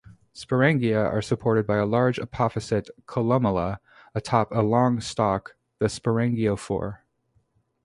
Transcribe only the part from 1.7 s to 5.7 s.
a large apophysate columella atop a long stalk,